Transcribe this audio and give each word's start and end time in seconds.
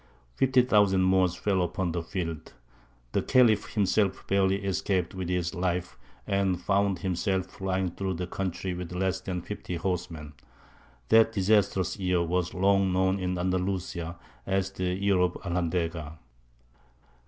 Fifty 0.33 0.63
thousand 0.63 1.03
Moors 1.03 1.35
fell 1.35 1.61
upon 1.61 1.91
the 1.91 2.01
field: 2.01 2.53
the 3.11 3.21
Khalif 3.21 3.75
himself 3.75 4.25
barely 4.25 4.65
escaped 4.65 5.13
with 5.13 5.29
his 5.29 5.53
life, 5.53 5.95
and 6.25 6.59
found 6.59 6.97
himself 6.97 7.45
flying 7.45 7.91
through 7.91 8.15
the 8.15 8.25
country 8.25 8.73
with 8.73 8.91
less 8.93 9.21
than 9.21 9.43
fifty 9.43 9.75
horsemen. 9.75 10.33
That 11.09 11.33
disastrous 11.33 11.99
year 11.99 12.23
was 12.23 12.55
long 12.55 12.91
known 12.91 13.19
in 13.19 13.37
Andalusia 13.37 14.17
as 14.47 14.71
the 14.71 14.85
"Year 14.95 15.19
of 15.19 15.33
Alhandega." 15.45 16.17